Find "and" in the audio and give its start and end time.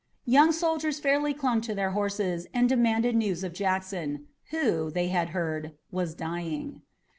2.55-2.67